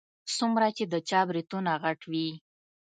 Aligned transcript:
څومره 0.37 0.67
چې 0.77 0.83
د 0.93 0.95
چا 1.09 1.19
برېتونه 1.29 1.71
غټ 1.83 1.99
وي. 2.11 2.29